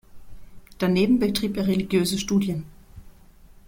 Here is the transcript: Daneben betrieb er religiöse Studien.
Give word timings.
Daneben 0.79 1.19
betrieb 1.19 1.57
er 1.57 1.67
religiöse 1.67 2.17
Studien. 2.17 2.65